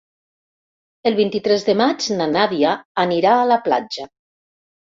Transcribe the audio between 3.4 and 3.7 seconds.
la